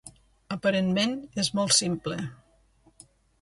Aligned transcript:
Aparentment 0.55 1.13
és 1.43 1.51
molt 1.59 1.77
simple. 1.81 2.19